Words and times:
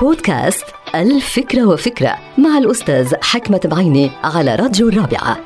بودكاست 0.00 0.64
الفكرة 0.94 1.64
وفكرة 1.66 2.14
مع 2.38 2.58
الأستاذ 2.58 3.14
حكمة 3.22 3.60
بعيني 3.64 4.10
على 4.24 4.54
راديو 4.54 4.88
الرابعة. 4.88 5.38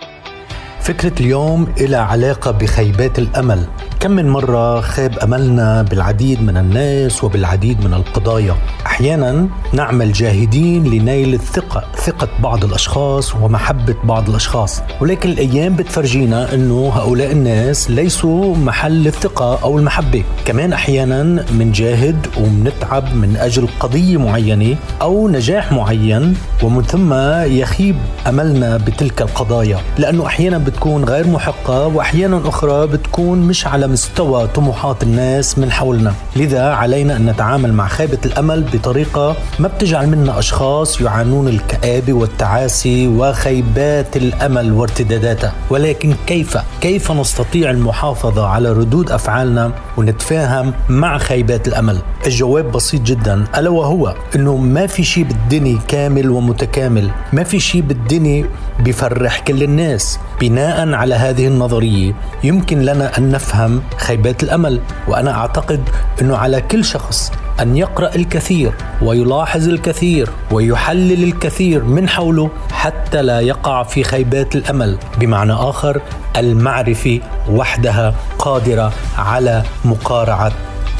فكرة 0.80 1.12
اليوم 1.21 1.67
إلى 1.80 1.96
علاقة 1.96 2.50
بخيبات 2.50 3.19
الأمل. 3.19 3.66
كم 4.00 4.11
من 4.11 4.29
مرة 4.29 4.81
خاب 4.81 5.19
أملنا 5.19 5.83
بالعديد 5.83 6.42
من 6.42 6.57
الناس 6.57 7.25
وبالعديد 7.25 7.85
من 7.85 7.95
القضايا. 7.95 8.57
أحيانا 8.87 9.49
نعمل 9.73 10.13
جاهدين 10.13 10.85
لنيل 10.85 11.35
الثقة 11.35 11.85
ثقة 11.96 12.29
بعض 12.43 12.64
الأشخاص 12.64 13.35
ومحبة 13.35 13.95
بعض 14.05 14.29
الأشخاص. 14.29 14.81
ولكن 15.00 15.31
الأيام 15.31 15.77
بتفرجينا 15.77 16.55
أنه 16.55 16.93
هؤلاء 16.95 17.32
الناس 17.32 17.91
ليسوا 17.91 18.57
محل 18.57 19.07
الثقة 19.07 19.63
أو 19.63 19.79
المحبة. 19.79 20.25
كمان 20.45 20.73
أحيانا 20.73 21.45
منجاهد 21.53 22.27
ومنتعب 22.41 23.15
من 23.15 23.37
أجل 23.37 23.69
قضية 23.80 24.17
معينة 24.17 24.77
أو 25.03 25.29
نجاح 25.29 25.72
معين 25.72 26.35
ومن 26.63 26.83
ثم 26.83 27.14
يخيب 27.53 27.96
أملنا 28.27 28.77
بتلك 28.77 29.22
القضايا. 29.22 29.79
لأنه 29.99 30.27
أحيانا 30.27 30.58
بتكون 30.58 31.05
غير 31.05 31.27
محقة 31.27 31.86
وأحيانا 31.86 32.48
أخرى 32.48 32.86
بتكون 32.86 33.38
مش 33.38 33.66
على 33.66 33.88
مستوى 33.88 34.47
طموحات 34.47 35.02
الناس 35.02 35.59
من 35.59 35.73
حولنا. 35.73 36.15
لذا 36.37 36.73
علينا 36.73 37.16
أن 37.16 37.27
نتعامل 37.27 37.73
مع 37.73 37.88
خيبة 37.88 38.19
الأمل 38.24 38.64
بطريقة 38.73 39.37
ما 39.59 39.69
بتجعل 39.69 40.06
منا 40.06 40.38
أشخاص 40.38 41.01
يعانون 41.01 41.48
الكآبة 41.48 42.12
والتعاسي 42.12 43.09
وخيبات 43.09 44.16
الأمل 44.16 44.73
وارتداداتها. 44.73 45.52
ولكن 45.70 46.14
كيف؟ 46.27 46.59
كيف 46.80 47.12
نستطيع 47.12 47.70
المحافظة 47.70 48.47
على 48.47 48.73
ردود 48.73 49.11
أفعالنا 49.11 49.73
ونتفاهم 49.97 50.73
مع 50.89 51.19
خيبات 51.19 51.69
الأمل؟ 51.69 51.98
الجواب 52.27 52.73
بسيط 52.73 53.02
جدا. 53.02 53.45
ألا 53.59 53.70
وهو 53.70 54.14
أنه 54.36 54.56
ما 54.56 54.86
في 54.86 55.05
شيء 55.05 55.25
بالدنيا 55.25 55.78
كامل 55.89 56.30
ومتكامل. 56.30 57.11
ما 57.33 57.45
في 57.45 57.61
شيء 57.61 57.80
بالدنيا 57.80 58.48
بيفرح 58.80 59.39
كل 59.39 59.62
الناس 59.62 60.19
بناء 60.41 60.92
على 60.92 61.14
هذه 61.14 61.47
النظرية 61.47 62.14
يمكن 62.45 62.80
لنا 62.80 63.19
أن 63.19 63.30
نفهم 63.30 63.77
خيبات 63.96 64.42
الأمل 64.42 64.80
وأنا 65.08 65.30
أعتقد 65.30 65.88
أنه 66.20 66.36
على 66.36 66.60
كل 66.60 66.84
شخص 66.84 67.32
أن 67.60 67.76
يقرأ 67.76 68.14
الكثير 68.14 68.72
ويلاحظ 69.02 69.68
الكثير 69.68 70.30
ويحلل 70.50 71.24
الكثير 71.24 71.84
من 71.84 72.08
حوله 72.08 72.50
حتى 72.72 73.22
لا 73.22 73.40
يقع 73.40 73.82
في 73.82 74.04
خيبات 74.04 74.56
الأمل. 74.56 74.98
بمعنى 75.18 75.52
آخر 75.52 76.00
المعرفة 76.36 77.20
وحدها 77.50 78.14
قادرة 78.38 78.92
على 79.18 79.62
مقارعة 79.84 80.52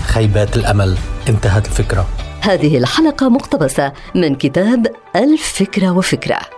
خيبات 0.07 0.57
الأمل. 0.57 0.97
انتهت 1.29 1.67
الفكرة. 1.67 2.07
هذه 2.41 2.79
الحلقة 2.79 3.29
مقتبسة 3.29 3.93
من 4.15 4.35
كتاب 4.35 4.87
الفكرة 5.17 5.91
وفكرة. 5.91 6.58